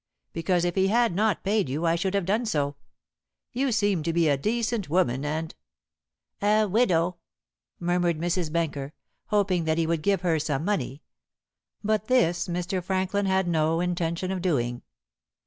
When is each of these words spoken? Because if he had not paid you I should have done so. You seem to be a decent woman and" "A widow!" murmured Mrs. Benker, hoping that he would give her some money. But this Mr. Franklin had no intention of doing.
Because 0.33 0.65
if 0.65 0.73
he 0.73 0.87
had 0.87 1.13
not 1.13 1.43
paid 1.43 1.69
you 1.69 1.85
I 1.85 1.93
should 1.95 2.15
have 2.15 2.25
done 2.25 2.47
so. 2.47 2.75
You 3.53 3.71
seem 3.71 4.01
to 4.01 4.11
be 4.11 4.27
a 4.27 4.35
decent 4.35 4.89
woman 4.89 5.23
and" 5.23 5.53
"A 6.59 6.65
widow!" 6.65 7.17
murmured 7.79 8.17
Mrs. 8.17 8.51
Benker, 8.51 8.93
hoping 9.27 9.65
that 9.65 9.77
he 9.77 9.85
would 9.85 10.01
give 10.01 10.21
her 10.21 10.39
some 10.39 10.65
money. 10.65 11.03
But 11.83 12.05
this 12.05 12.47
Mr. 12.47 12.83
Franklin 12.83 13.27
had 13.27 13.47
no 13.47 13.79
intention 13.79 14.31
of 14.31 14.41
doing. 14.41 14.81